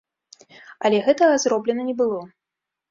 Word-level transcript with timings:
Але 0.89 1.03
гэтага 1.09 1.33
зроблена 1.47 1.89
не 1.93 1.99
было. 2.03 2.19